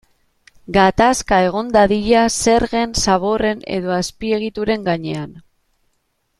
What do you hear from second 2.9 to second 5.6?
zaborren edo azpiegituren gainean.